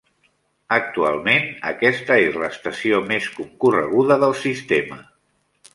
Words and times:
Actualment, 0.77 1.45
aquesta 1.73 2.17
és 2.31 2.41
l'estació 2.45 3.03
més 3.13 3.29
concorreguda 3.39 4.19
del 4.27 4.37
sistema. 4.47 5.01